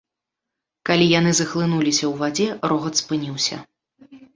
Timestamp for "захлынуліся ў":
1.41-2.13